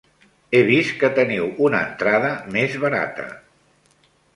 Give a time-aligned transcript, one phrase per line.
[0.55, 3.33] He vist que teniu una entrada més barata.